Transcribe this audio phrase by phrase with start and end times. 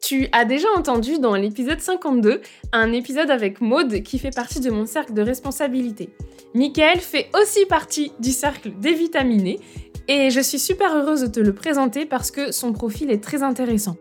[0.00, 2.40] Tu as déjà entendu dans l'épisode 52
[2.72, 6.10] un épisode avec Maude qui fait partie de mon cercle de responsabilité.
[6.54, 9.60] Michael fait aussi partie du cercle des vitaminés
[10.06, 13.42] et je suis super heureuse de te le présenter parce que son profil est très
[13.42, 13.96] intéressant.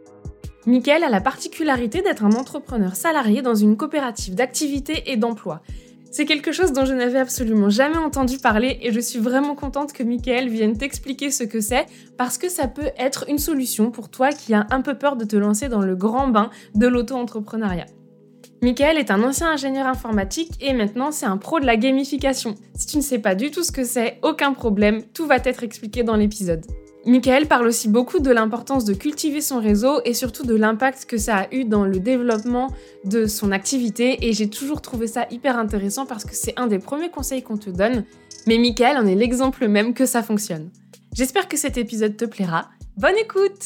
[0.65, 5.61] Michael a la particularité d'être un entrepreneur salarié dans une coopérative d'activité et d'emploi.
[6.11, 9.93] C'est quelque chose dont je n'avais absolument jamais entendu parler et je suis vraiment contente
[9.93, 11.85] que Michael vienne t'expliquer ce que c'est
[12.17, 15.25] parce que ça peut être une solution pour toi qui as un peu peur de
[15.25, 17.85] te lancer dans le grand bain de l'auto-entrepreneuriat.
[18.63, 22.55] Michael est un ancien ingénieur informatique et maintenant c'est un pro de la gamification.
[22.73, 25.63] Si tu ne sais pas du tout ce que c'est, aucun problème, tout va être
[25.63, 26.65] expliqué dans l'épisode.
[27.07, 31.17] Michael parle aussi beaucoup de l'importance de cultiver son réseau et surtout de l'impact que
[31.17, 32.67] ça a eu dans le développement
[33.05, 34.27] de son activité.
[34.27, 37.55] Et j'ai toujours trouvé ça hyper intéressant parce que c'est un des premiers conseils qu'on
[37.55, 38.03] te donne,
[38.45, 40.69] mais Michael en est l'exemple même que ça fonctionne.
[41.13, 42.71] J'espère que cet épisode te plaira.
[42.97, 43.63] Bonne écoute!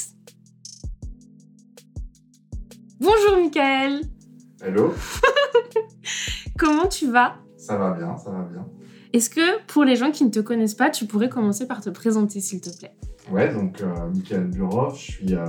[3.00, 4.02] Bonjour Michael!
[4.64, 4.94] Hello!
[6.60, 7.38] Comment tu vas?
[7.58, 8.68] Ça va bien, ça va bien.
[9.14, 11.90] Est-ce que pour les gens qui ne te connaissent pas, tu pourrais commencer par te
[11.90, 12.94] présenter s'il te plaît?
[13.30, 15.46] Ouais, donc euh, Michael Burov, je suis euh,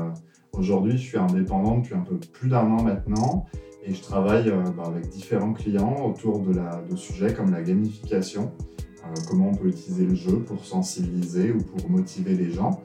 [0.52, 3.46] aujourd'hui je suis indépendant depuis un peu plus d'un an maintenant
[3.84, 7.62] et je travaille euh, bah, avec différents clients autour de, la, de sujets comme la
[7.62, 8.52] gamification,
[9.28, 12.82] comment on peut utiliser le jeu pour sensibiliser ou pour motiver les gens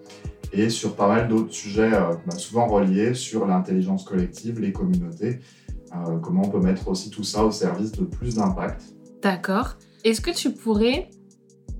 [0.53, 5.39] et sur pas mal d'autres sujets bah, souvent reliés sur l'intelligence collective, les communautés,
[6.23, 8.81] comment on peut mettre aussi tout ça au service de plus d'impact.
[9.21, 9.77] D'accord.
[10.03, 11.09] Est-ce que tu pourrais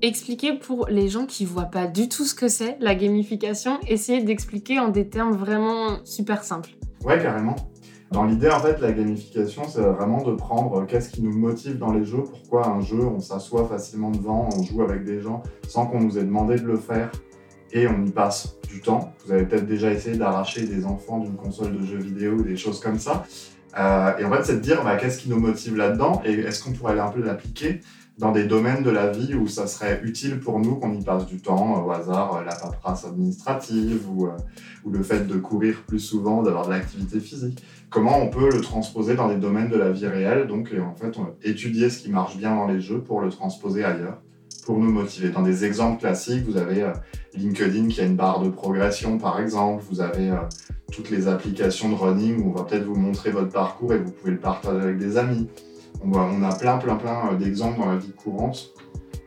[0.02, 4.24] expliquer pour les gens qui voient pas du tout ce que c'est la gamification, essayer
[4.24, 6.72] d'expliquer en des termes vraiment super simples.
[7.04, 7.56] Ouais, carrément.
[8.12, 11.92] Dans l'idée, en fait, la gamification, c'est vraiment de prendre qu'est-ce qui nous motive dans
[11.92, 15.88] les jeux, pourquoi un jeu, on s'assoit facilement devant, on joue avec des gens sans
[15.88, 17.12] qu'on nous ait demandé de le faire
[17.74, 19.12] et on y passe du temps.
[19.26, 22.56] Vous avez peut-être déjà essayé d'arracher des enfants d'une console de jeux vidéo ou des
[22.56, 23.26] choses comme ça.
[23.78, 26.64] Euh, et en fait, c'est de dire bah, qu'est-ce qui nous motive là-dedans et est-ce
[26.64, 27.82] qu'on pourrait un peu l'appliquer
[28.18, 31.28] dans des domaines de la vie où ça serait utile pour nous qu'on y passe
[31.28, 34.32] du temps, au hasard euh, la paperasse administrative ou, euh,
[34.84, 37.64] ou le fait de courir plus souvent, d'avoir de l'activité physique?
[37.92, 41.16] Comment on peut le transposer dans des domaines de la vie réelle, donc en fait
[41.44, 44.20] étudier ce qui marche bien dans les jeux pour le transposer ailleurs,
[44.68, 45.30] pour nous motiver.
[45.30, 46.92] Dans des exemples classiques, vous avez euh,
[47.34, 50.30] LinkedIn qui a une barre de progression par exemple, vous avez
[50.92, 54.12] toutes les applications de running où on va peut-être vous montrer votre parcours et vous
[54.12, 55.48] pouvez le partager avec des amis.
[56.04, 58.74] On, a plein, plein, plein euh, d'exemples dans la vie courante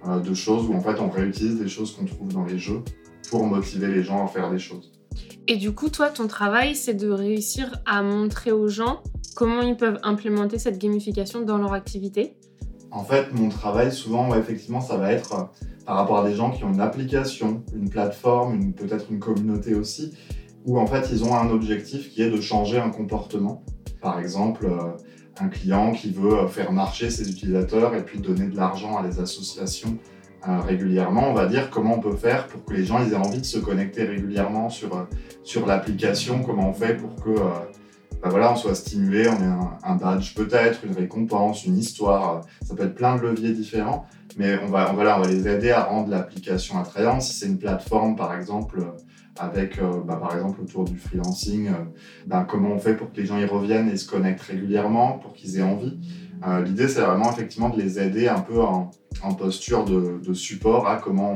[0.06, 2.82] euh, de choses où en fait on réutilise des choses qu'on trouve dans les jeux
[3.30, 4.92] pour motiver les gens à faire des choses.
[5.48, 9.02] Et du coup, toi, ton travail, c'est de réussir à montrer aux gens
[9.34, 12.36] comment ils peuvent implémenter cette gamification dans leur activité?
[12.90, 16.50] En fait, mon travail, souvent, effectivement, ça va être euh, par rapport à des gens
[16.50, 20.12] qui ont une application, une plateforme, peut-être une communauté aussi,
[20.66, 23.64] où en fait, ils ont un objectif qui est de changer un comportement.
[24.00, 24.66] Par exemple,
[25.40, 29.06] un client qui veut euh, faire marcher ses utilisateurs et puis donner de l'argent à
[29.06, 29.98] des associations
[30.48, 33.40] euh, régulièrement, on va dire comment on peut faire pour que les gens aient envie
[33.40, 35.04] de se connecter régulièrement sur, euh,
[35.42, 37.30] sur l'application, comment on fait pour que
[38.22, 42.74] bah voilà, on soit stimulé, on ait un, badge peut-être, une récompense, une histoire, ça
[42.74, 45.70] peut être plein de leviers différents, mais on va, on va, on va les aider
[45.70, 47.22] à rendre l'application attrayante.
[47.22, 48.84] Si c'est une plateforme par exemple,
[49.40, 51.72] avec, euh, bah, par exemple, autour du freelancing, euh,
[52.26, 55.32] bah, comment on fait pour que les gens y reviennent et se connectent régulièrement, pour
[55.32, 55.98] qu'ils aient envie?
[56.46, 58.90] Euh, l'idée, c'est vraiment effectivement de les aider un peu en,
[59.38, 61.34] posture de, support à comment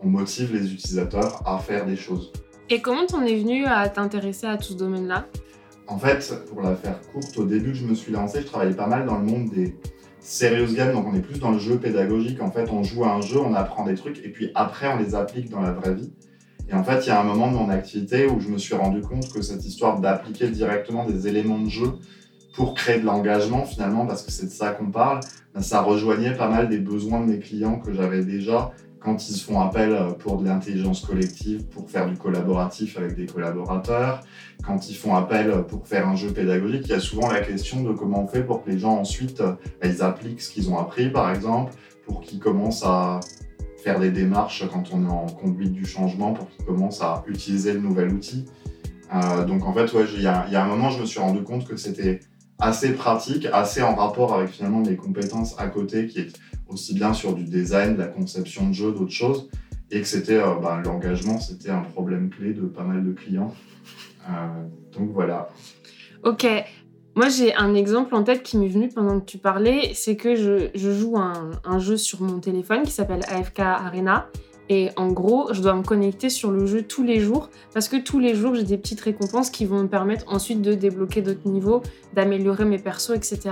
[0.00, 2.32] on, motive les utilisateurs à faire des choses.
[2.70, 5.26] Et comment t'en es venu à t'intéresser à tout ce domaine-là?
[5.88, 8.74] En fait, pour la faire courte, au début que je me suis lancé, je travaillais
[8.74, 9.74] pas mal dans le monde des
[10.20, 12.42] serious games, donc on est plus dans le jeu pédagogique.
[12.42, 14.98] En fait, on joue à un jeu, on apprend des trucs, et puis après, on
[14.98, 16.12] les applique dans la vraie vie.
[16.68, 18.74] Et en fait, il y a un moment de mon activité où je me suis
[18.74, 21.92] rendu compte que cette histoire d'appliquer directement des éléments de jeu
[22.54, 25.20] pour créer de l'engagement, finalement, parce que c'est de ça qu'on parle,
[25.54, 29.40] ben, ça rejoignait pas mal des besoins de mes clients que j'avais déjà quand ils
[29.40, 34.20] font appel euh, pour de l'intelligence collective, pour faire du collaboratif avec des collaborateurs,
[34.64, 37.82] quand ils font appel pour faire un jeu pédagogique, il y a souvent la question
[37.82, 40.78] de comment on fait pour que les gens ensuite, ben, ils appliquent ce qu'ils ont
[40.78, 41.72] appris, par exemple,
[42.06, 43.20] pour qu'ils commencent à
[43.82, 47.72] faire des démarches quand on est en conduite du changement pour qu'ils commencent à utiliser
[47.72, 48.44] le nouvel outil.
[49.14, 51.76] Euh, donc en fait, il y, a un moment, je me suis rendu compte que
[51.76, 52.20] c'était
[52.58, 56.32] assez pratique, assez en rapport avec finalement mes compétences à côté, qui est
[56.68, 59.48] aussi bien sur du design, de la conception de jeux, d'autres choses,
[59.90, 63.54] et que c'était euh, bah, l'engagement, c'était un problème clé de pas mal de clients.
[64.28, 64.64] Euh,
[64.96, 65.48] donc voilà.
[66.24, 66.46] Ok.
[67.14, 70.36] Moi, j'ai un exemple en tête qui m'est venu pendant que tu parlais, c'est que
[70.36, 74.28] je, je joue un, un, jeu sur mon téléphone qui s'appelle AFK Arena.
[74.68, 77.96] Et en gros, je dois me connecter sur le jeu tous les jours parce que
[77.96, 81.48] tous les jours, j'ai des petites récompenses qui vont me permettre ensuite de débloquer d'autres
[81.48, 81.82] niveaux,
[82.14, 83.50] d'améliorer mes persos, etc.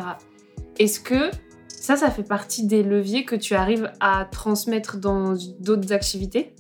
[0.79, 1.31] Est-ce que
[1.69, 6.55] ça, ça fait partie des leviers que tu arrives à transmettre dans d'autres activités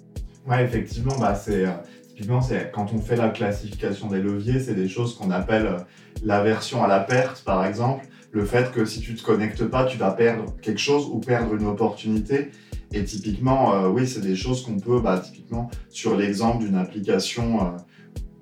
[0.47, 1.73] Ouais, effectivement, bah c'est euh,
[2.09, 5.79] typiquement c'est quand on fait la classification des leviers, c'est des choses qu'on appelle euh,
[6.23, 8.07] l'aversion à la perte, par exemple.
[8.31, 11.55] Le fait que si tu te connectes pas, tu vas perdre quelque chose ou perdre
[11.55, 12.53] une opportunité.
[12.93, 17.75] Et typiquement, euh, oui, c'est des choses qu'on peut, bah, typiquement, sur l'exemple d'une application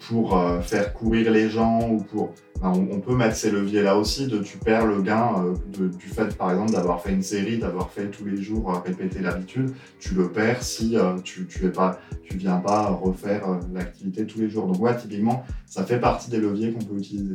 [0.09, 2.35] pour euh, faire courir les gens ou pour.
[2.61, 6.51] Bah, on, peut mettre ces leviers-là aussi, de tu perds le gain du fait, par
[6.53, 10.63] exemple, d'avoir fait une série, d'avoir fait tous les jours répéter l'habitude, tu le perds
[10.63, 13.43] si tu, tu, es pas, tu viens pas refaire
[13.75, 14.67] l'activité tous les jours.
[14.67, 17.35] Donc, ouais, typiquement, ça fait partie des leviers qu'on peut utiliser.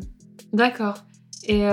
[0.53, 1.03] D'accord.
[1.43, 1.63] Et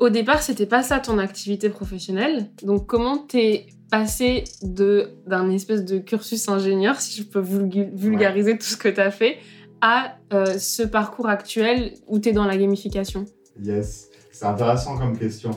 [0.00, 2.48] au départ, c'était pas ça ton activité professionnelle.
[2.62, 8.78] Donc, comment t'es passer d'un espèce de cursus ingénieur, si je peux vulgariser tout ce
[8.78, 9.36] que tu as fait,
[9.82, 13.26] à euh, ce parcours actuel où tu es dans la gamification
[13.60, 15.50] Yes, c'est intéressant comme question.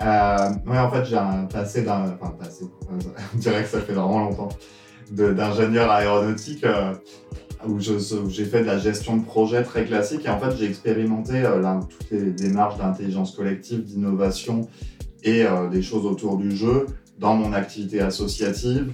[0.00, 2.16] Euh, en fait, j'ai un passé d'un.
[2.20, 2.64] Enfin, passé,
[3.34, 4.48] on dirait que ça fait vraiment longtemps.
[5.10, 6.94] D'ingénieur aéronautique euh,
[7.66, 11.42] où j'ai fait de la gestion de projet très classique et en fait, j'ai expérimenté
[11.42, 14.68] là, toutes les démarches d'intelligence collective, d'innovation
[15.22, 16.86] et des choses autour du jeu
[17.18, 18.92] dans mon activité associative.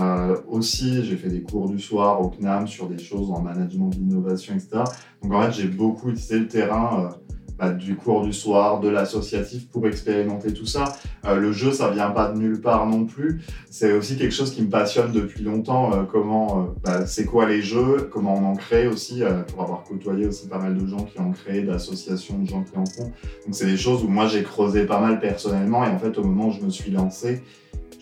[0.00, 3.90] Euh, aussi, j'ai fait des cours du soir au CNAM sur des choses en management
[3.90, 4.84] d'innovation, etc.
[5.22, 8.88] Donc en fait, j'ai beaucoup utilisé le terrain euh, bah, du cours du soir, de
[8.88, 10.84] l'associatif pour expérimenter tout ça.
[11.26, 13.42] Euh, le jeu, ça vient pas de nulle part non plus.
[13.70, 15.90] C'est aussi quelque chose qui me passionne depuis longtemps.
[16.10, 20.48] Comment, bah, c'est quoi les jeux, comment on en crée aussi, pour avoir côtoyé aussi
[20.48, 23.04] pas mal de gens qui en créent, d'associations de gens qui en font.
[23.44, 26.24] Donc c'est des choses où moi j'ai creusé pas mal personnellement et en fait au
[26.24, 27.42] moment où je me suis lancé,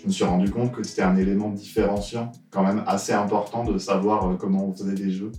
[0.00, 3.78] je me suis rendu compte que c'était un élément différenciant, quand même assez important de
[3.78, 5.32] savoir comment on faisait des jeux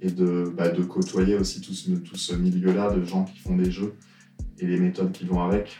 [0.00, 3.94] et de, bah, côtoyer aussi tout ce milieu-là de gens qui font des jeux
[4.58, 5.78] et les méthodes qui vont avec.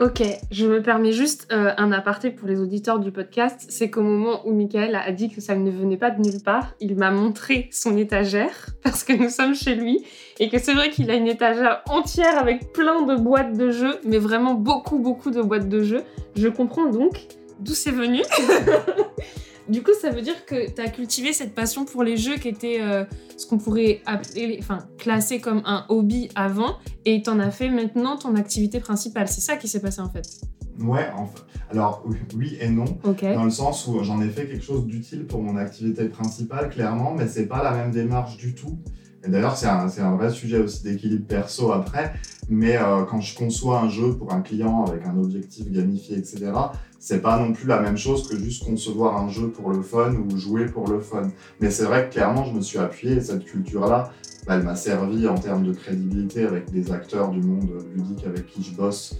[0.00, 3.66] Ok, je me permets juste euh, un aparté pour les auditeurs du podcast.
[3.68, 6.72] C'est qu'au moment où Michael a dit que ça ne venait pas de nulle part,
[6.80, 10.02] il m'a montré son étagère parce que nous sommes chez lui
[10.38, 14.00] et que c'est vrai qu'il a une étagère entière avec plein de boîtes de jeux,
[14.06, 16.04] mais vraiment beaucoup, beaucoup de boîtes de jeux.
[16.34, 17.26] Je comprends donc
[17.58, 18.22] d'où c'est venu.
[19.70, 22.48] Du coup, ça veut dire que tu as cultivé cette passion pour les jeux qui
[22.48, 23.04] était euh,
[23.36, 27.70] ce qu'on pourrait appeler, enfin, classer comme un hobby avant, et tu en as fait
[27.70, 29.28] maintenant ton activité principale.
[29.28, 30.40] C'est ça qui s'est passé en fait.
[30.80, 34.86] Ouais, enfin, alors oui et non, dans le sens où j'en ai fait quelque chose
[34.86, 38.76] d'utile pour mon activité principale, clairement, mais c'est pas la même démarche du tout.
[39.22, 42.14] Et d'ailleurs, c'est un, un, vrai sujet aussi d'équilibre perso après,
[42.48, 46.52] mais euh, quand je conçois un jeu pour un client avec un objectif gamifié, etc.,
[47.00, 50.14] c'est pas non plus la même chose que juste concevoir un jeu pour le fun
[50.14, 51.32] ou jouer pour le fun.
[51.58, 54.12] Mais c'est vrai que clairement, je me suis appuyé et cette culture-là,
[54.46, 58.46] bah, elle m'a servi en termes de crédibilité avec des acteurs du monde ludique avec
[58.46, 59.16] qui je bosse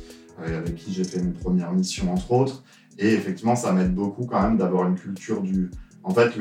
[0.47, 2.63] et avec qui j'ai fait mes premières missions, entre autres.
[2.99, 5.71] Et effectivement, ça m'aide beaucoup quand même d'avoir une culture du.
[6.03, 6.33] En fait,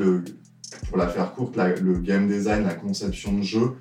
[0.88, 3.72] pour la faire courte, le game design, la conception de jeu,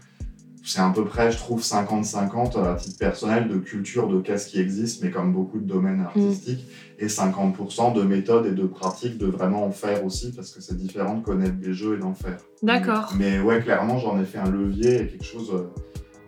[0.63, 4.59] c'est à peu près, je trouve, 50-50 à titre personnel de culture de qu'est-ce qui
[4.59, 6.65] existe, mais comme beaucoup de domaines artistiques,
[6.99, 7.03] mm.
[7.03, 10.77] et 50% de méthodes et de pratiques de vraiment en faire aussi, parce que c'est
[10.77, 12.37] différent de connaître des jeux et d'en faire.
[12.61, 13.13] D'accord.
[13.17, 15.69] Mais, ouais, clairement, j'en ai fait un levier et quelque chose euh,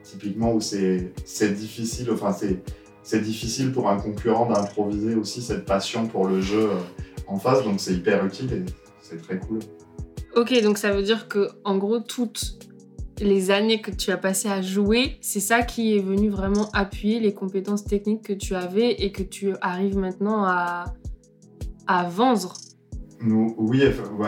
[0.04, 1.14] typiquement où c'est
[1.54, 2.36] difficile, enfin,
[3.04, 6.78] c'est difficile pour un concurrent d'improviser aussi cette passion pour le jeu euh,
[7.28, 8.66] en face, donc c'est hyper utile et
[9.02, 9.60] c'est très cool.
[10.36, 12.58] Ok, donc ça veut dire que en gros, toutes
[13.22, 17.20] les années que tu as passées à jouer, c'est ça qui est venu vraiment appuyer
[17.20, 20.86] les compétences techniques que tu avais et que tu arrives maintenant à,
[21.88, 22.54] à vendre.
[23.24, 23.84] Oui,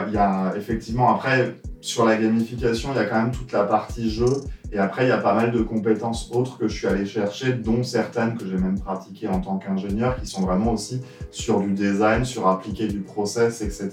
[0.07, 3.63] il y a effectivement, après, sur la gamification, il y a quand même toute la
[3.63, 4.29] partie jeu.
[4.71, 7.53] Et après, il y a pas mal de compétences autres que je suis allé chercher,
[7.53, 11.73] dont certaines que j'ai même pratiquées en tant qu'ingénieur, qui sont vraiment aussi sur du
[11.73, 13.89] design, sur appliquer du process, etc.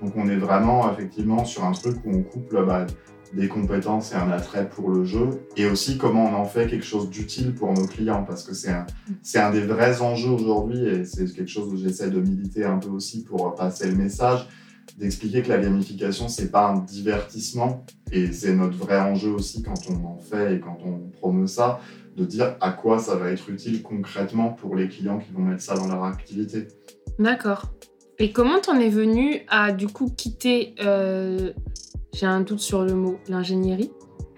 [0.00, 2.86] Donc on est vraiment effectivement sur un truc où on couple bah,
[3.34, 6.84] des compétences et un attrait pour le jeu, et aussi comment on en fait quelque
[6.84, 8.86] chose d'utile pour nos clients, parce que c'est un,
[9.36, 12.90] un des vrais enjeux aujourd'hui, et c'est quelque chose où j'essaie de militer un peu
[12.90, 14.46] aussi pour passer le message.
[14.98, 19.80] d'expliquer que la gamification, c'est pas un divertissement, et c'est notre vrai enjeu aussi quand
[19.88, 21.80] on en fait et quand on promeut ça,
[22.16, 25.62] de dire à quoi ça va être utile concrètement pour les clients qui vont mettre
[25.62, 26.68] ça dans leur activité.
[27.18, 27.72] D'accord.
[28.22, 31.50] Et comment t'en es venu à du coup quitter, euh,
[32.12, 33.90] j'ai un doute sur le mot, l'ingénierie?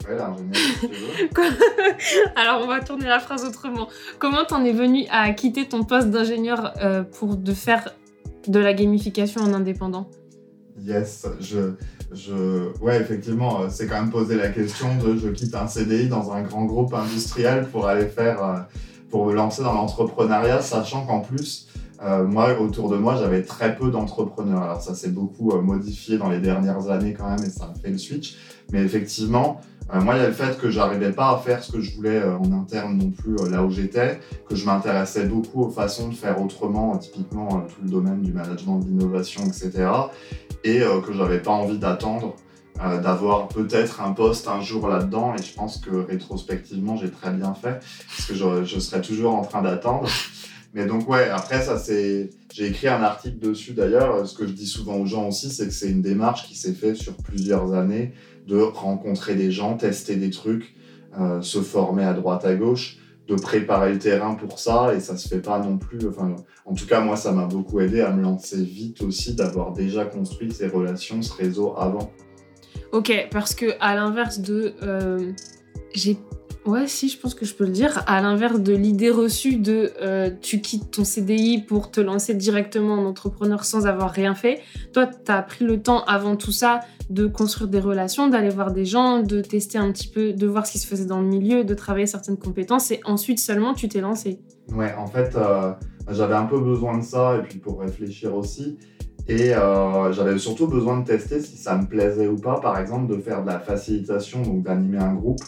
[0.09, 1.29] Ouais, l'ingénierie.
[2.35, 3.89] Alors on va tourner la phrase autrement.
[4.19, 7.91] Comment t'en es venu à quitter ton poste d'ingénieur euh, pour de faire
[8.49, 10.09] de la gamification en indépendant?
[10.83, 11.75] Yes, je,
[12.11, 16.09] je, ouais, effectivement, euh, c'est quand même poser la question de je quitte un CDI
[16.09, 18.67] dans un grand groupe industriel pour aller faire,
[19.11, 21.69] pour me lancer dans l'entrepreneuriat, sachant qu'en plus,
[22.05, 24.63] euh, moi, autour de moi, j'avais très peu d'entrepreneurs.
[24.63, 27.79] Alors ça s'est beaucoup euh, modifié dans les dernières années quand même et ça a
[27.79, 28.37] fait le switch.
[28.73, 29.61] Mais effectivement,
[29.95, 31.95] euh, moi, il y a le fait que j'arrivais pas à faire ce que je
[31.97, 36.15] voulais en interne non plus là où j'étais, que je m'intéressais beaucoup aux façons de
[36.15, 39.89] faire autrement, typiquement tout le domaine du management de l'innovation, etc.
[40.65, 42.35] Et que j'avais pas envie d'attendre
[43.03, 45.35] d'avoir peut-être un poste un jour là-dedans.
[45.39, 49.35] Et je pense que rétrospectivement, j'ai très bien fait, parce que je, je serais toujours
[49.35, 50.09] en train d'attendre.
[50.75, 52.31] Mais donc, ouais, après, ça, c'est.
[52.53, 54.27] J'ai écrit un article dessus d'ailleurs.
[54.27, 56.75] Ce que je dis souvent aux gens aussi, c'est que c'est une démarche qui s'est
[56.75, 58.13] faite sur plusieurs années
[58.49, 60.75] de rencontrer des gens, tester des trucs,
[61.19, 64.95] euh, se former à droite à gauche, de préparer le terrain pour ça.
[64.97, 66.09] Et ça se fait pas non plus.
[66.09, 69.73] Enfin, en tout cas, moi, ça m'a beaucoup aidé à me lancer vite aussi, d'avoir
[69.73, 72.11] déjà construit ces relations, ce réseau avant.
[72.91, 74.75] Ok, parce que à l'inverse de.
[74.83, 75.31] Euh,
[75.95, 76.19] j'ai
[76.67, 78.03] Ouais, si, je pense que je peux le dire.
[78.07, 82.95] À l'inverse de l'idée reçue de euh, tu quittes ton CDI pour te lancer directement
[82.95, 86.81] en entrepreneur sans avoir rien fait, toi, tu as pris le temps avant tout ça
[87.11, 90.67] de construire des relations, d'aller voir des gens, de tester un petit peu, de voir
[90.67, 93.89] ce qui se faisait dans le milieu, de travailler certaines compétences et ensuite seulement tu
[93.89, 94.41] t'es lancé.
[94.73, 95.73] Ouais, en fait, euh,
[96.11, 98.79] j'avais un peu besoin de ça et puis pour réfléchir aussi.
[99.27, 103.15] Et euh, j'avais surtout besoin de tester si ça me plaisait ou pas, par exemple,
[103.15, 105.41] de faire de la facilitation, donc d'animer un groupe.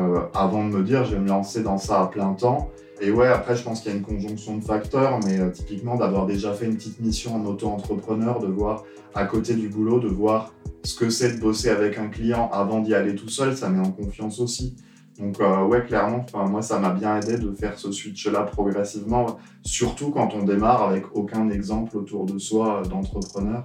[0.00, 2.70] Euh, avant de me dire je vais me lancer dans ça à plein temps.
[3.00, 5.96] Et ouais, après, je pense qu'il y a une conjonction de facteurs, mais euh, typiquement
[5.96, 10.08] d'avoir déjà fait une petite mission en auto-entrepreneur, de voir à côté du boulot, de
[10.08, 10.52] voir
[10.82, 13.84] ce que c'est de bosser avec un client avant d'y aller tout seul, ça met
[13.84, 14.76] en confiance aussi.
[15.18, 20.10] Donc euh, ouais, clairement, moi, ça m'a bien aidé de faire ce switch-là progressivement, surtout
[20.10, 23.64] quand on démarre avec aucun exemple autour de soi d'entrepreneur.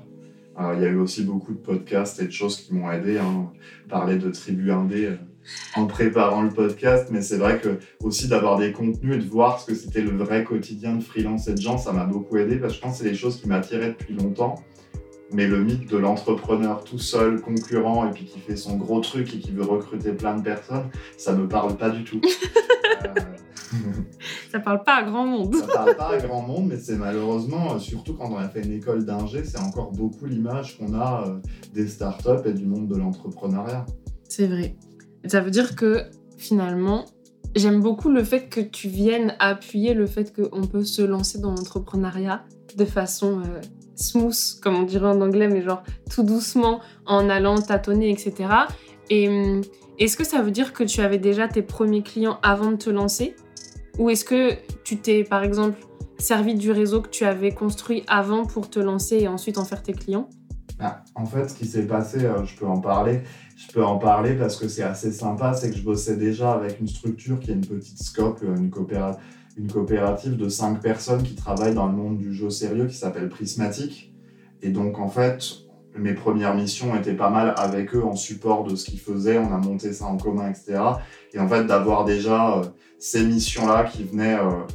[0.75, 3.17] Il y a eu aussi beaucoup de podcasts et de choses qui m'ont aidé.
[3.17, 3.51] Hein.
[3.89, 5.17] Parler de tribu indé,
[5.75, 9.59] en préparant le podcast, mais c'est vrai que aussi d'avoir des contenus et de voir
[9.59, 12.57] ce que c'était le vrai quotidien de freelance et de gens, ça m'a beaucoup aidé
[12.57, 14.55] parce que je pense que c'est des choses qui m'attiraient depuis longtemps.
[15.31, 19.33] Mais le mythe de l'entrepreneur tout seul, concurrent, et puis qui fait son gros truc
[19.33, 22.21] et qui veut recruter plein de personnes, ça me parle pas du tout.
[23.05, 23.07] euh...
[24.51, 25.55] ça parle pas à grand monde.
[25.55, 28.73] ça parle pas à grand monde, mais c'est malheureusement, surtout quand on a fait une
[28.73, 31.39] école d'ingé, c'est encore beaucoup l'image qu'on a euh,
[31.73, 33.87] des startups et du monde de l'entrepreneuriat.
[34.29, 34.75] C'est vrai.
[35.25, 36.03] Ça veut dire que
[36.37, 37.05] finalement,
[37.55, 41.51] j'aime beaucoup le fait que tu viennes appuyer le fait qu'on peut se lancer dans
[41.51, 42.43] l'entrepreneuriat
[42.77, 43.61] de façon euh,
[43.95, 48.49] smooth, comme on dirait en anglais, mais genre tout doucement, en allant tâtonner, etc.
[49.09, 49.61] Et hum,
[49.99, 52.89] est-ce que ça veut dire que tu avais déjà tes premiers clients avant de te
[52.89, 53.35] lancer?
[53.99, 54.53] Ou est-ce que
[54.83, 55.77] tu t'es, par exemple,
[56.17, 59.83] servi du réseau que tu avais construit avant pour te lancer et ensuite en faire
[59.83, 60.29] tes clients?
[60.79, 63.21] Ah, En fait, ce qui s'est passé, euh, je peux en parler,
[63.67, 66.79] je peux en parler parce que c'est assez sympa, c'est que je bossais déjà avec
[66.79, 68.71] une structure qui est une petite scope, une,
[69.57, 73.29] une coopérative de cinq personnes qui travaillent dans le monde du jeu sérieux qui s'appelle
[73.29, 74.13] Prismatic.
[74.61, 75.43] Et donc en fait,
[75.95, 79.53] mes premières missions étaient pas mal avec eux en support de ce qu'ils faisaient, on
[79.53, 80.79] a monté ça en commun, etc.
[81.33, 82.63] Et en fait, d'avoir déjà euh,
[82.99, 84.65] ces missions-là qui venaient euh,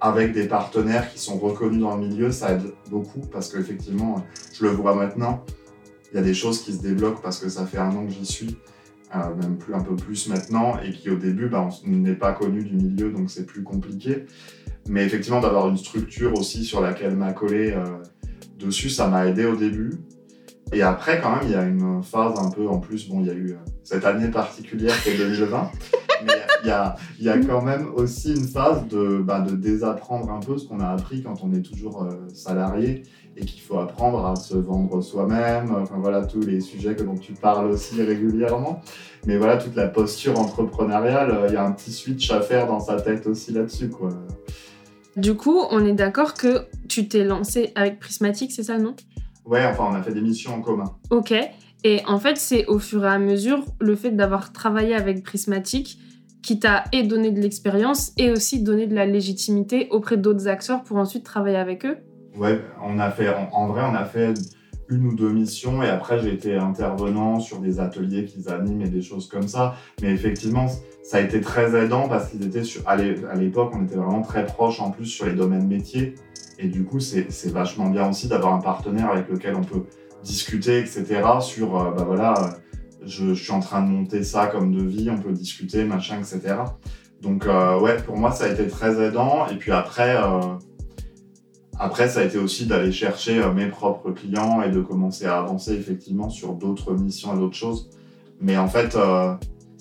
[0.00, 4.64] avec des partenaires qui sont reconnus dans le milieu, ça aide beaucoup parce qu'effectivement, je
[4.64, 5.44] le vois maintenant
[6.12, 8.12] il y a des choses qui se débloquent parce que ça fait un an que
[8.12, 8.56] j'y suis,
[9.14, 12.32] euh, même plus un peu plus maintenant, et qui au début, bah, on n'est pas
[12.32, 14.26] connu du milieu, donc c'est plus compliqué.
[14.88, 17.84] Mais effectivement, d'avoir une structure aussi sur laquelle m'accoler euh,
[18.58, 19.92] dessus, ça m'a aidé au début.
[20.72, 23.08] Et après, quand même, il y a une phase un peu en plus.
[23.08, 25.70] Bon, il y a eu euh, cette année particulière qui est 2020,
[26.26, 30.30] mais il y a, y a, quand même aussi une phase de, bah, de désapprendre
[30.30, 33.02] un peu ce qu'on a appris quand on est toujours salarié
[33.36, 35.74] et qu'il faut apprendre à se vendre soi-même.
[35.80, 38.80] Enfin voilà, tous les sujets que dont tu parles aussi régulièrement.
[39.26, 42.66] Mais voilà, toute la posture entrepreneuriale, euh, il y a un petit switch à faire
[42.66, 44.10] dans sa tête aussi là-dessus, quoi.
[45.16, 48.94] Du coup, on est d'accord que tu t'es lancé avec Prismatic, c'est ça, non?
[49.44, 50.96] Ouais, enfin, on a fait des missions en commun.
[51.10, 51.34] Ok.
[51.84, 55.98] Et en fait, c'est au fur et à mesure le fait d'avoir travaillé avec Prismatic
[56.42, 60.82] qui t'a et donné de l'expérience et aussi donné de la légitimité auprès d'autres acteurs
[60.82, 61.98] pour ensuite travailler avec eux?
[62.36, 64.34] Ouais, on a fait, en, vrai, on a fait
[64.88, 68.88] une ou deux missions et après j'ai été intervenant sur des ateliers qu'ils animent et
[68.88, 69.74] des choses comme ça.
[70.00, 70.66] Mais effectivement,
[71.02, 74.46] ça a été très aidant parce qu'ils étaient sur, à l'époque, on était vraiment très
[74.46, 76.14] proches en plus sur les domaines métiers.
[76.58, 79.84] Et du coup, c'est vachement bien aussi d'avoir un partenaire avec lequel on peut
[80.22, 81.22] discuter, etc.
[81.40, 82.34] sur, euh, bah voilà,
[83.04, 86.56] je, suis en train de monter ça comme devis, on peut discuter, machin, etc.
[87.20, 89.46] Donc, euh, ouais, pour moi, ça a été très aidant.
[89.48, 90.40] Et puis après, euh,
[91.82, 95.74] après, ça a été aussi d'aller chercher mes propres clients et de commencer à avancer
[95.74, 97.90] effectivement sur d'autres missions et d'autres choses.
[98.40, 98.96] Mais en fait,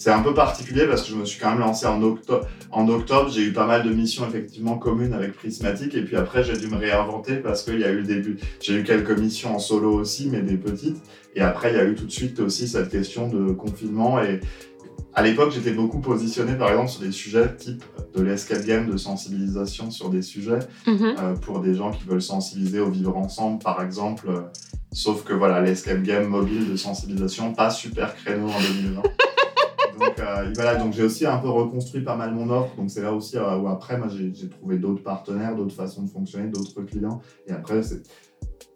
[0.01, 2.47] c'est un peu particulier parce que je me suis quand même lancé en octobre.
[2.71, 6.43] En octobre, j'ai eu pas mal de missions effectivement communes avec Prismatic et puis après
[6.43, 8.23] j'ai dû me réinventer parce qu'il y a eu des
[8.61, 10.97] j'ai eu quelques missions en solo aussi, mais des petites.
[11.35, 14.39] Et après, il y a eu tout de suite aussi cette question de confinement et
[15.13, 17.83] à l'époque, j'étais beaucoup positionné, par exemple, sur des sujets type
[18.15, 21.15] de l'escape game, de sensibilisation sur des sujets, mhm.
[21.19, 24.29] euh, pour des gens qui veulent sensibiliser au vivre ensemble, par exemple.
[24.29, 24.41] Euh,
[24.91, 29.01] sauf que voilà, l'escape game mobile de sensibilisation, pas super créneau en 2020
[30.01, 32.75] donc euh, voilà, donc j'ai aussi un peu reconstruit pas mal mon offre.
[32.75, 36.09] Donc c'est là aussi euh, où après, moi j'ai trouvé d'autres partenaires, d'autres façons de
[36.09, 37.21] fonctionner, d'autres clients.
[37.47, 38.01] Et après, c'est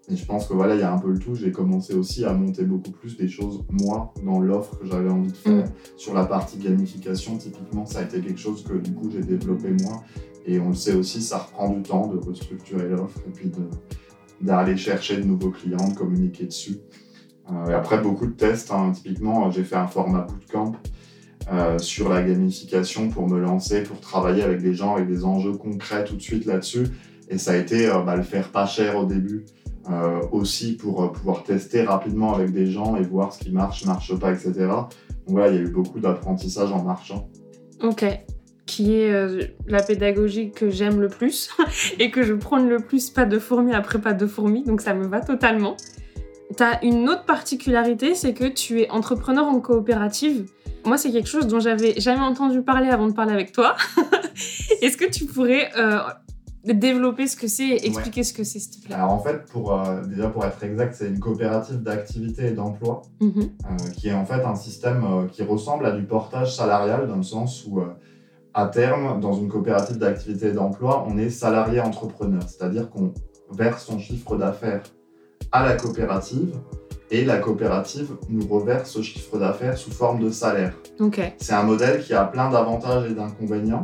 [0.07, 1.33] et je pense que voilà, il y a un peu le tout.
[1.35, 5.31] J'ai commencé aussi à monter beaucoup plus des choses, moi, dans l'offre que j'avais envie
[5.31, 5.65] de faire.
[5.65, 5.71] Mm.
[5.97, 9.71] Sur la partie gamification, typiquement, ça a été quelque chose que du coup j'ai développé
[9.83, 10.03] moi.
[10.45, 13.51] Et on le sait aussi, ça reprend du temps de restructurer l'offre et puis
[14.41, 16.77] d'aller chercher de nouveaux clients, de communiquer dessus.
[17.51, 18.71] Euh, et après, beaucoup de tests.
[18.71, 18.91] Hein.
[18.93, 20.73] Typiquement, j'ai fait un format bootcamp
[21.51, 25.53] euh, sur la gamification pour me lancer, pour travailler avec des gens, avec des enjeux
[25.53, 26.87] concrets tout de suite là-dessus.
[27.29, 29.45] Et ça a été euh, bah, le faire pas cher au début,
[29.89, 34.17] euh, aussi pour pouvoir tester rapidement avec des gens et voir ce qui marche, marche
[34.17, 34.53] pas, etc.
[34.55, 34.89] Donc
[35.27, 37.29] voilà, il y a eu beaucoup d'apprentissage en marchant.
[37.81, 38.05] Ok,
[38.65, 39.11] qui est
[39.67, 41.49] la pédagogie que j'aime le plus
[41.99, 44.93] et que je prône le plus, pas de fourmi après pas de fourmi, donc ça
[44.93, 45.75] me va totalement.
[46.55, 50.45] Tu as une autre particularité, c'est que tu es entrepreneur en coopérative
[50.85, 53.75] moi, c'est quelque chose dont j'avais jamais entendu parler avant de parler avec toi.
[54.81, 55.99] Est-ce que tu pourrais euh,
[56.73, 59.45] développer ce que c'est et expliquer ce que c'est, s'il te plaît Alors, en fait,
[59.45, 63.31] pour, euh, déjà pour être exact, c'est une coopérative d'activité et d'emploi mhm.
[63.37, 67.23] euh, qui est en fait un système qui ressemble à du portage salarial dans le
[67.23, 67.81] sens où,
[68.53, 73.13] à terme, dans une coopérative d'activité et d'emploi, on est salarié entrepreneur, c'est-à-dire qu'on
[73.51, 74.83] verse son chiffre d'affaires
[75.51, 76.55] à la coopérative
[77.11, 80.73] et la coopérative nous reverse ce chiffre d'affaires sous forme de salaire.
[81.37, 83.83] C'est un modèle qui a plein d'avantages et d'inconvénients.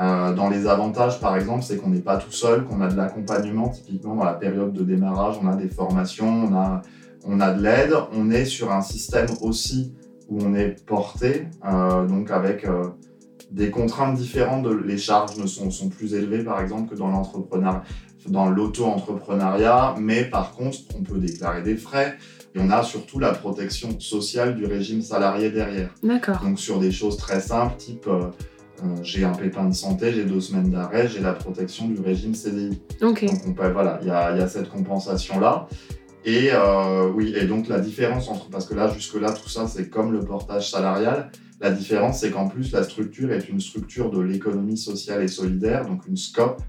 [0.00, 2.96] Euh, dans les avantages, par exemple, c'est qu'on n'est pas tout seul, qu'on a de
[2.96, 6.82] l'accompagnement, typiquement dans la période de démarrage, on a des formations, on a,
[7.24, 9.94] on a de l'aide, on est sur un système aussi
[10.28, 12.88] où on est porté, euh, donc avec euh,
[13.50, 17.82] des contraintes différentes, les charges ne sont, sont plus élevées, par exemple, que dans l'entrepreneuriat
[18.26, 22.16] dans l'auto-entrepreneuriat, mais par contre, on peut déclarer des frais,
[22.54, 25.90] et on a surtout la protection sociale du régime salarié derrière.
[26.02, 26.40] D'accord.
[26.42, 28.08] Donc sur des choses très simples, type
[29.02, 32.80] j'ai un pépin de santé, j'ai deux semaines d'arrêt, j'ai la protection du régime CDI.
[33.00, 35.68] Donc on peut, voilà, il y a, y a, cette compensation-là.
[36.24, 39.90] Et euh, oui, et donc la différence entre, parce que là, jusque-là, tout ça, c'est
[39.90, 41.30] comme le portage salarial.
[41.60, 45.86] La différence, c'est qu'en plus, la structure est une structure de l'économie sociale et solidaire,
[45.86, 46.60] donc une SCOP,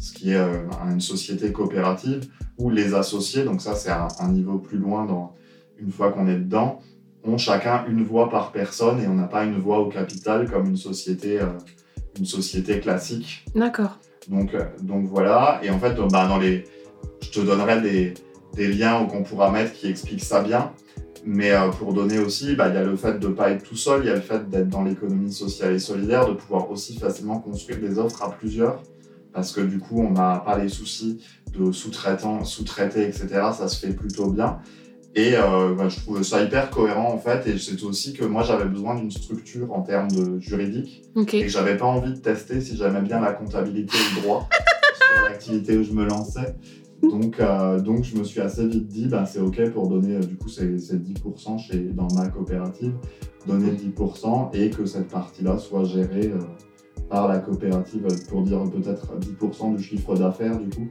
[0.00, 4.58] ce qui est euh, une société coopérative, où les associés, donc ça c'est un, niveau
[4.58, 5.34] plus loin dans,
[5.78, 6.80] une fois qu'on est dedans,
[7.26, 10.66] ont chacun une voix par personne et on n'a pas une voix au capital comme
[10.66, 11.46] une société, euh,
[12.18, 13.44] une société classique.
[13.54, 13.98] D'accord.
[14.28, 16.64] Donc, euh, donc voilà, et en fait, bah, dans les,
[17.20, 18.14] je te donnerai des,
[18.54, 20.72] des liens qu'on pourra mettre qui expliquent ça bien.
[21.28, 23.74] Mais pour donner aussi, bah, il y a le fait de ne pas être tout
[23.74, 26.96] seul, il y a le fait d'être dans l'économie sociale et solidaire, de pouvoir aussi
[27.00, 28.80] facilement construire des offres à plusieurs
[29.36, 31.20] parce que du coup, on n'a pas les soucis
[31.52, 33.28] de sous-traitants, sous-traiter, etc.
[33.52, 34.60] Ça se fait plutôt bien.
[35.16, 37.46] Et euh, bah, je trouve ça hyper cohérent en fait.
[37.46, 41.04] Et c'est aussi que moi j'avais besoin d'une structure en termes de juridique.
[41.16, 44.48] Et que j'avais pas envie de tester si j'aimais bien la comptabilité ou le droit
[44.94, 46.54] sur l'activité où je me lançais.
[47.02, 50.20] Donc, euh, donc je me suis assez vite dit, ben, c'est OK pour donner, euh,
[50.20, 52.94] du coup c'est 10% chez, dans ma coopérative,
[53.46, 56.32] donner 10% et que cette partie-là soit gérée
[57.08, 60.88] par la coopérative pour dire peut-être 10% du chiffre d'affaires du coup.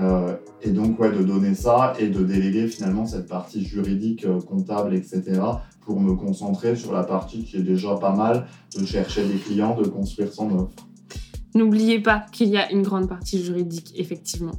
[0.00, 4.40] Euh, et donc ouais, de donner ça et de déléguer finalement cette partie juridique, euh,
[4.40, 5.40] comptable, etc.
[5.80, 8.46] pour me concentrer sur la partie qui est déjà pas mal,
[8.78, 10.88] de chercher des clients, de construire son offre.
[11.54, 14.52] N'oubliez pas qu'il y a une grande partie juridique, effectivement.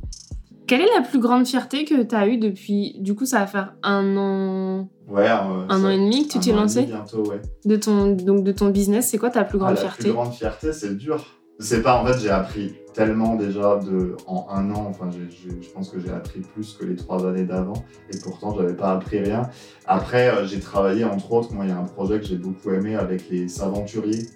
[0.69, 3.47] Quelle est la plus grande fierté que tu as eue depuis, du coup ça va
[3.47, 7.41] faire un an Ouais, un an et demi que tu t'es lancé bientôt, ouais.
[7.65, 10.13] De ton, donc de ton business, c'est quoi ta plus grande ah, fierté La plus
[10.13, 11.25] grande fierté, c'est dur.
[11.57, 15.89] C'est pas, en fait, j'ai appris tellement déjà de, en un an, enfin, je pense
[15.89, 19.49] que j'ai appris plus que les trois années d'avant, et pourtant, j'avais pas appris rien.
[19.87, 22.69] Après, euh, j'ai travaillé, entre autres, moi, il y a un projet que j'ai beaucoup
[22.69, 24.27] aimé avec les aventuriers,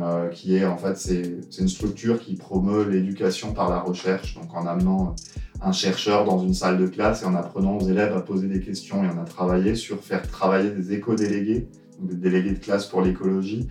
[0.00, 4.54] euh, qui est, en fait, c'est une structure qui promeut l'éducation par la recherche, donc
[4.54, 5.16] en amenant
[5.60, 8.60] un chercheur dans une salle de classe et en apprenant aux élèves à poser des
[8.60, 11.68] questions, et on a travaillé sur faire travailler des éco-délégués,
[12.00, 13.68] des délégués de classe pour l'écologie,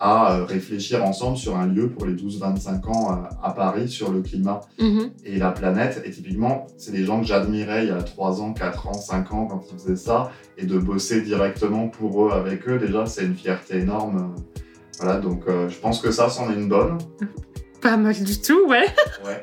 [0.00, 4.10] à euh, réfléchir ensemble sur un lieu pour les 12-25 ans euh, à, Paris sur
[4.10, 5.10] le climat mhm.
[5.24, 6.02] et la planète.
[6.06, 9.32] Et typiquement, c'est des gens que j'admirais il y a 3 ans, 4 ans, 5
[9.32, 10.32] ans quand ils faisaient ça.
[10.56, 14.34] Et de bosser directement pour eux, avec eux, déjà, c'est une fierté énorme.
[14.98, 16.96] Voilà, donc euh, je pense que ça, c'en est une bonne.
[17.82, 18.86] Pas mal du tout, ouais.
[19.24, 19.42] Ouais.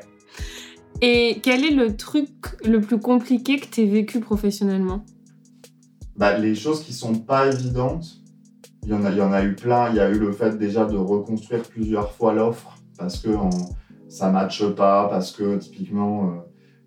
[1.00, 2.28] Et quel est le truc
[2.64, 5.04] le plus compliqué que tu aies vécu professionnellement?
[6.16, 8.18] Bah, Les choses qui sont pas évidentes,
[8.82, 9.90] il y, en a, il y en a eu plein.
[9.90, 13.28] Il y a eu le fait déjà de reconstruire plusieurs fois l'offre parce que
[14.08, 16.36] ça ne matche pas, parce que typiquement, euh,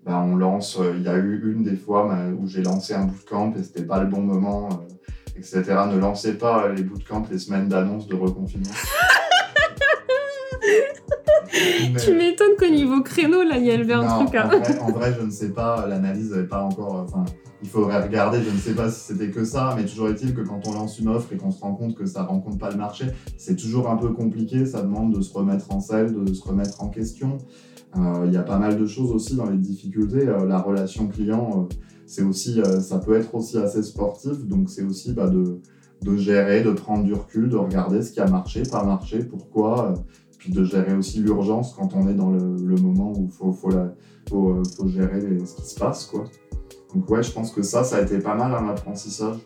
[0.06, 0.78] bah, on lance.
[0.80, 3.64] Euh, il y a eu une des fois bah, où j'ai lancé un bootcamp et
[3.64, 5.64] c'était pas le bon moment, euh, etc.
[5.90, 8.74] Ne lancez pas les bootcamps les semaines d'annonce de reconfinement.
[12.04, 14.36] Tu m'étonnes qu'au niveau créneau, là, il y a le un truc.
[14.36, 14.50] Hein.
[14.82, 17.06] En, vrai, je ne sais pas, l'analyse n'est pas encore.
[17.08, 17.26] Enfin,
[17.64, 20.42] il faudrait regarder, je ne sais pas si c'était que ça, mais toujours est-il que
[20.42, 22.72] quand on lance une offre et qu'on se rend compte que ça ne rencontre pas
[22.72, 23.06] le marché,
[23.38, 26.84] c'est toujours un peu compliqué, ça demande de se remettre en selle, de se remettre
[26.84, 27.38] en question.
[27.98, 30.28] Euh, il y a pas mal de choses aussi dans les difficultés.
[30.28, 34.84] Euh, la relation client, euh, c'est aussi, ça peut être aussi assez sportif, donc c'est
[34.84, 35.60] aussi bah, de,
[36.02, 39.94] de, gérer, de prendre du recul, de regarder ce qui a marché, pas marché, pourquoi,
[40.42, 43.70] puis de gérer aussi l'urgence quand on est dans le, moment où il faut, faut,
[44.28, 46.06] faut, faut, gérer ce qui se passe.
[46.06, 46.24] quoi.
[46.96, 49.38] Donc ouais, je pense que ça, ça a été pas mal un apprentissage.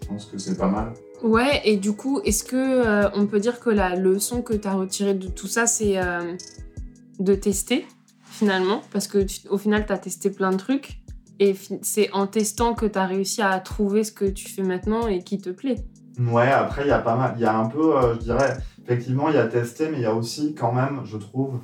[0.00, 0.94] Je pense que c'est pas mal.
[1.22, 4.66] Ouais, et du coup, est-ce que euh, on peut dire que la leçon que tu
[4.66, 6.34] as retirée de tout ça, c'est euh,
[7.18, 7.86] de tester
[8.24, 8.80] finalement?
[8.92, 11.02] Parce que au final, tu as testé plein de trucs
[11.40, 15.08] et c'est en testant que tu as réussi à trouver ce que tu fais maintenant
[15.08, 15.84] et qui te plaît.
[16.18, 18.56] Ouais, après, il y a pas mal, il y a un peu, euh, je dirais,
[18.86, 21.58] effectivement, il y a testé, mais il y a aussi quand même, je trouve,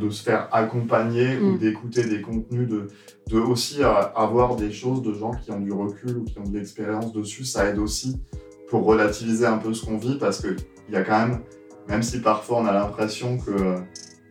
[0.00, 1.58] de se faire accompagner ou mm.
[1.58, 2.88] d'écouter des contenus, de,
[3.28, 6.58] de aussi avoir des choses de gens qui ont du recul ou qui ont de
[6.58, 8.20] l'expérience dessus, ça aide aussi
[8.68, 10.56] pour relativiser un peu ce qu'on vit parce qu'il
[10.90, 11.40] y a quand même,
[11.88, 13.78] même si parfois on a l'impression que euh,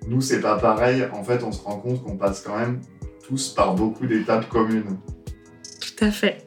[0.07, 2.81] nous c'est pas pareil, en fait on se rend compte qu'on passe quand même
[3.25, 4.97] tous par beaucoup d'étapes communes.
[5.79, 6.43] Tout à fait.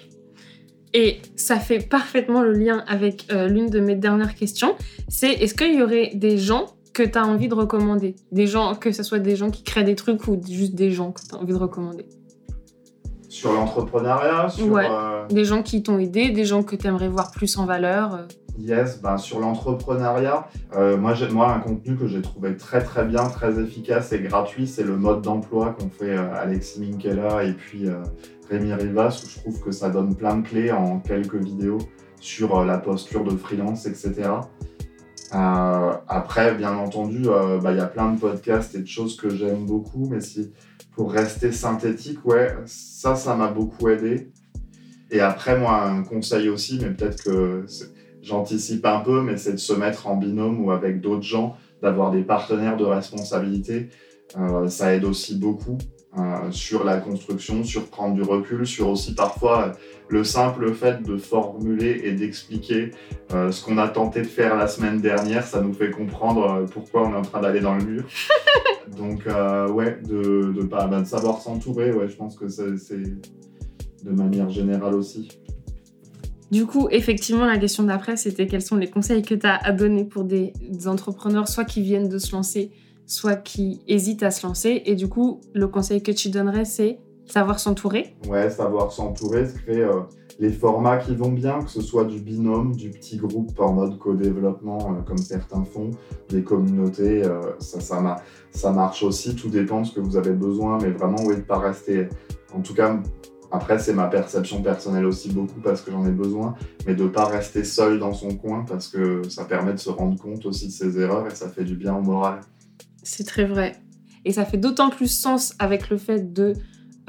[0.97, 4.77] Et ça fait parfaitement le lien avec euh, l'une de mes dernières questions.
[5.09, 8.15] C'est est-ce qu'il y aurait des gens que tu as envie de recommander?
[8.31, 11.11] Des gens, que ce soit des gens qui créent des trucs ou juste des gens
[11.11, 12.07] que tu as envie de recommander?
[13.29, 14.87] Sur l'entrepreneuriat sur, Ouais.
[14.89, 18.15] Euh, des gens qui t'ont aidé, des gens que tu aimerais voir plus en valeur
[18.15, 18.23] euh.
[18.57, 23.25] Yes, ben sur l'entrepreneuriat, euh, moi, moi, un contenu que j'ai trouvé très très bien,
[23.25, 27.89] très efficace et gratuit, c'est le mode d'emploi qu'ont fait Alexis Minkela et puis
[28.51, 31.79] Rémi Rivas, où je trouve que ça donne plein de clés en quelques vidéos
[32.21, 34.31] sur la posture de freelance, etc.
[35.35, 39.17] Euh, après, bien entendu, euh, bah, il y a plein de podcasts et de choses
[39.17, 40.53] que j'aime beaucoup, mais si,
[40.93, 44.31] pour rester synthétique, ouais, ça, ça m'a beaucoup aidé.
[45.11, 47.67] Et après, moi, un conseil aussi, mais peut-être que
[48.23, 52.11] j'anticipe un peu, mais c'est de se mettre en binôme ou avec d'autres gens, d'avoir
[52.11, 53.89] des partenaires de responsabilité.
[54.39, 55.79] Euh, ça aide aussi beaucoup.
[56.17, 59.73] Euh, sur la construction, sur prendre du recul, sur aussi parfois
[60.09, 62.93] le simple fait de formuler et d'expliquer
[63.33, 66.67] euh, ce qu'on a tenté de faire la semaine dernière, ça nous fait comprendre euh,
[66.67, 68.05] pourquoi on est en train d'aller dans le mur.
[68.97, 69.25] Donc
[69.75, 73.03] ouais, de, de, bah, de savoir s'entourer, ouais, je pense que c'est
[74.05, 75.41] de manière générale aussi.
[76.53, 79.73] Du coup, effectivement, la question d'après, c'était quels sont les conseils que tu as à
[79.73, 80.53] donner pour des
[80.87, 82.71] entrepreneurs, soit qui viennent de se lancer,
[83.07, 84.83] soit qui hésitent à se lancer.
[84.87, 88.17] Et du coup, le conseil que tu donnerais, c'est savoir s'entourer.
[88.29, 90.01] Ouais, savoir s'entourer, c'est créer euh,
[90.39, 93.99] les formats qui vont bien, que ce soit du binôme, du petit groupe en mode
[93.99, 95.91] co-développement, euh, comme certains font,
[96.29, 97.81] des communautés, euh, ça,
[98.51, 99.35] ça, marche aussi.
[99.35, 102.09] Tout dépend de ce que vous avez besoin, mais vraiment, oui, de pas rester.
[102.55, 103.01] En tout cas,
[103.51, 106.55] après, c'est ma perception personnelle aussi beaucoup parce que j'en ai besoin,
[106.87, 110.21] mais de pas rester seul dans son coin parce que ça permet de se rendre
[110.21, 112.41] compte aussi de ses erreurs et ça fait du bien au moral.
[113.05, 113.77] C'est très vrai.
[114.25, 116.55] Et ça fait d'autant plus sens avec le fait de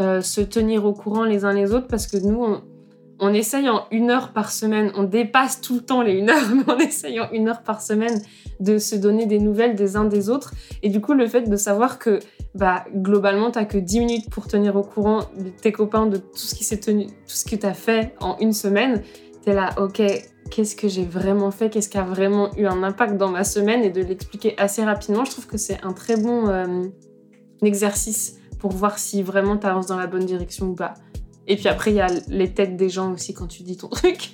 [0.01, 2.45] euh, se tenir au courant les uns les autres parce que nous,
[3.19, 6.49] on, essaye en une heure par semaine, on dépasse tout le temps les une heure,
[6.53, 8.21] mais on essaye en une heure par semaine
[8.59, 10.53] de se donner des nouvelles des uns des autres.
[10.83, 12.19] Et du coup, le fait de savoir que
[12.53, 16.55] bah, globalement, tu que 10 minutes pour tenir au courant de tes copains de ce
[16.55, 19.01] qui s'est tenu, tout ce que tu as fait en une semaine,
[19.45, 20.01] T'es là, ok,
[20.49, 23.83] qu'est-ce que j'ai vraiment fait, qu'est-ce qui a vraiment eu un impact dans ma semaine?
[23.83, 25.23] Et de l'expliquer assez rapidement.
[25.23, 26.83] Je trouve que c'est un très bon euh,
[27.61, 30.95] exercice pour voir si vraiment tu avances dans la bonne direction ou pas.
[31.45, 33.87] Et puis après, il y a les têtes des gens aussi quand tu dis ton
[33.89, 34.33] truc.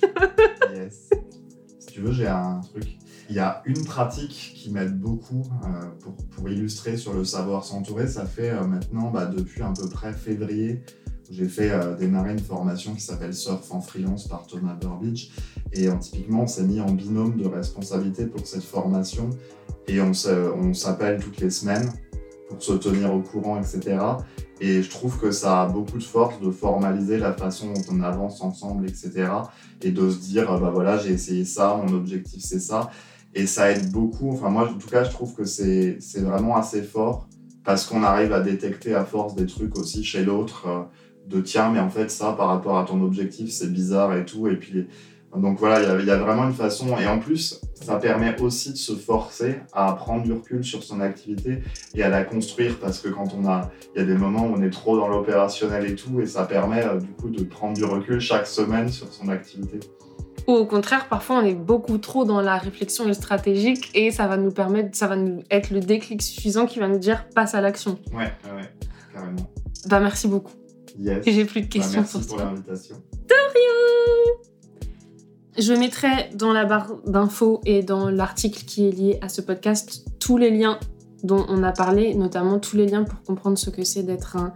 [0.74, 1.10] yes.
[1.78, 2.96] Si tu veux, j'ai un truc.
[3.28, 7.64] Il y a une pratique qui m'aide beaucoup euh, pour, pour, illustrer sur le savoir
[7.64, 8.06] s'entourer.
[8.06, 10.82] Ça fait euh, maintenant, bah, depuis à peu près février,
[11.32, 15.30] j'ai fait euh, démarrer une formation qui s'appelle Surf en freelance par Thomas Burbidge.
[15.72, 19.30] Et typiquement, on s'est mis en binôme de responsabilité pour cette formation.
[19.88, 21.90] Et on s'appelle toutes les semaines
[22.50, 23.98] pour se tenir au courant, etc.
[24.60, 28.00] Et je trouve que ça a beaucoup de force de formaliser la façon dont on
[28.02, 29.30] avance ensemble, etc.
[29.80, 32.90] Et de se dire, bah voilà, j'ai essayé ça, mon objectif c'est ça.
[33.34, 34.30] Et ça aide beaucoup.
[34.30, 37.26] Enfin, moi, en tout cas, je trouve que c'est vraiment assez fort
[37.64, 40.66] parce qu'on arrive à détecter à force des trucs aussi chez l'autre.
[41.32, 44.48] De tiens, mais en fait, ça, par rapport à ton objectif, c'est bizarre et tout.
[44.48, 44.86] Et puis,
[45.36, 46.98] donc voilà, il y, a vraiment une façon.
[46.98, 51.00] Et en plus, ça permet aussi de se forcer à prendre du recul sur son
[51.00, 51.62] activité
[51.94, 54.54] et à la construire parce que quand on a, il y a des moments où
[54.54, 57.74] on est trop dans l'opérationnel et tout, et ça permet euh, du coup de prendre
[57.74, 59.80] du recul chaque semaine sur son activité.
[60.48, 64.36] Ou au contraire, parfois on est beaucoup trop dans la réflexion stratégique et ça va
[64.36, 67.60] nous permettre, ça va nous être le déclic suffisant qui va nous dire passe à
[67.60, 67.98] l'action.
[68.12, 68.68] Ouais, ouais,
[69.14, 69.50] carrément.
[69.86, 70.52] Bah merci beaucoup.
[70.98, 71.26] Yes.
[71.26, 72.96] Et j'ai plus de bah, questions bah, merci pour l'invitation.
[73.28, 74.38] De rien
[75.58, 80.04] Je mettrai dans la barre d'infos et dans l'article qui est lié à ce podcast
[80.18, 80.78] tous les liens
[81.22, 84.52] dont on a parlé, notamment tous les liens pour comprendre ce que c'est d'être un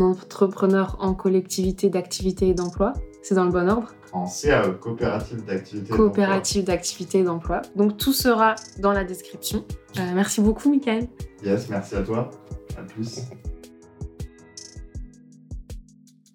[0.00, 2.92] entrepreneur en collectivité d'activité et d'emploi.
[3.22, 7.62] C'est dans le bon ordre En CAE, coopérative d'activité Coopérative d'activité et d'emploi.
[7.74, 9.64] Donc tout sera dans la description.
[9.98, 11.08] Euh, merci beaucoup, Michael.
[11.42, 12.30] Yes, merci à toi.
[12.76, 13.20] À plus.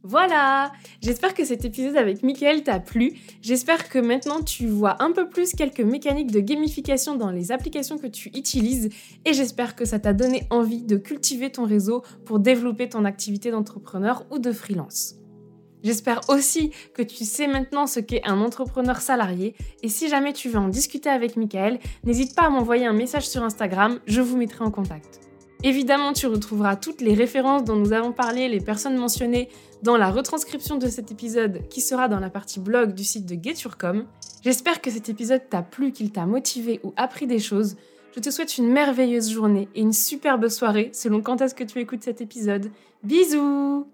[0.04, 3.14] Voilà J'espère que cet épisode avec Mickaël t'a plu.
[3.42, 7.98] J'espère que maintenant tu vois un peu plus quelques mécaniques de gamification dans les applications
[7.98, 8.90] que tu utilises
[9.26, 13.52] et j'espère que ça t'a donné envie de cultiver ton réseau pour développer ton activité
[13.52, 15.16] d'entrepreneur ou de freelance.
[15.84, 20.50] J'espère aussi que tu sais maintenant ce qu'est un entrepreneur salarié et si jamais tu
[20.50, 24.38] veux en discuter avec Mickaël, n'hésite pas à m'envoyer un message sur Instagram, je vous
[24.38, 25.29] mettrai en contact.
[25.64, 29.50] Évidemment, tu retrouveras toutes les références dont nous avons parlé, les personnes mentionnées
[29.84, 33.36] dans la retranscription de cet épisode qui sera dans la partie blog du site de
[33.42, 34.06] Geturcom.
[34.42, 37.76] J'espère que cet épisode t'a plu, qu'il t'a motivé ou appris des choses.
[38.16, 41.80] Je te souhaite une merveilleuse journée et une superbe soirée selon quand est-ce que tu
[41.80, 42.72] écoutes cet épisode.
[43.04, 43.86] Bisous